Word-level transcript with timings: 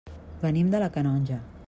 Venim 0.45 0.71
de 0.75 0.81
la 0.85 0.89
Canonja. 0.97 1.39